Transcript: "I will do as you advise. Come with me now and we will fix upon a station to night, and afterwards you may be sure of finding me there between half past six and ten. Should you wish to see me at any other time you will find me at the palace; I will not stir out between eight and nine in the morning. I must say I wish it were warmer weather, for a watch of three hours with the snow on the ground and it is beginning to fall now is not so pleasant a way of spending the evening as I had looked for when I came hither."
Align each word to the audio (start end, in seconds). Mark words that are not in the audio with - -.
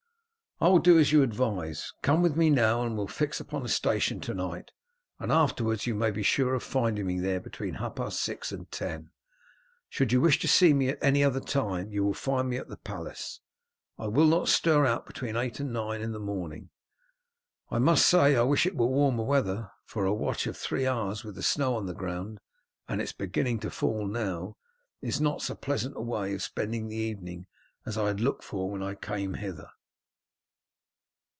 "I 0.63 0.67
will 0.67 0.77
do 0.77 0.99
as 0.99 1.11
you 1.11 1.23
advise. 1.23 1.91
Come 2.03 2.21
with 2.21 2.35
me 2.35 2.51
now 2.51 2.83
and 2.83 2.91
we 2.91 2.97
will 2.99 3.07
fix 3.07 3.39
upon 3.39 3.65
a 3.65 3.67
station 3.67 4.19
to 4.19 4.33
night, 4.35 4.69
and 5.19 5.31
afterwards 5.31 5.87
you 5.87 5.95
may 5.95 6.11
be 6.11 6.21
sure 6.21 6.53
of 6.53 6.61
finding 6.61 7.07
me 7.07 7.19
there 7.19 7.39
between 7.39 7.73
half 7.73 7.95
past 7.95 8.21
six 8.21 8.51
and 8.51 8.69
ten. 8.71 9.09
Should 9.89 10.11
you 10.11 10.21
wish 10.21 10.37
to 10.37 10.47
see 10.47 10.71
me 10.75 10.89
at 10.89 11.03
any 11.03 11.23
other 11.23 11.39
time 11.39 11.91
you 11.91 12.03
will 12.03 12.13
find 12.13 12.47
me 12.47 12.57
at 12.57 12.67
the 12.67 12.77
palace; 12.77 13.39
I 13.97 14.05
will 14.05 14.27
not 14.27 14.49
stir 14.49 14.85
out 14.85 15.07
between 15.07 15.35
eight 15.35 15.59
and 15.59 15.73
nine 15.73 15.99
in 15.99 16.11
the 16.11 16.19
morning. 16.19 16.69
I 17.71 17.79
must 17.79 18.05
say 18.07 18.35
I 18.35 18.43
wish 18.43 18.67
it 18.67 18.77
were 18.77 18.85
warmer 18.85 19.23
weather, 19.23 19.71
for 19.85 20.05
a 20.05 20.13
watch 20.13 20.45
of 20.45 20.55
three 20.55 20.85
hours 20.85 21.23
with 21.23 21.33
the 21.33 21.41
snow 21.41 21.75
on 21.75 21.87
the 21.87 21.95
ground 21.95 22.39
and 22.87 23.01
it 23.01 23.05
is 23.05 23.13
beginning 23.13 23.61
to 23.61 23.71
fall 23.71 24.05
now 24.05 24.57
is 25.01 25.19
not 25.19 25.41
so 25.41 25.55
pleasant 25.55 25.97
a 25.97 26.01
way 26.01 26.35
of 26.35 26.43
spending 26.43 26.87
the 26.87 26.95
evening 26.97 27.47
as 27.83 27.97
I 27.97 28.05
had 28.09 28.19
looked 28.19 28.43
for 28.43 28.69
when 28.69 28.83
I 28.83 28.93
came 28.93 29.33
hither." 29.33 29.71